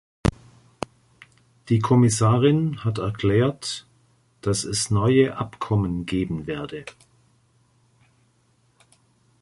Die 1.69 1.77
Kommissarin 1.77 2.83
hat 2.83 2.97
erklärt, 2.97 3.85
dass 4.41 4.63
es 4.63 4.89
neue 4.89 5.37
Abkommen 5.37 6.07
geben 6.07 6.47
werde. 6.47 6.85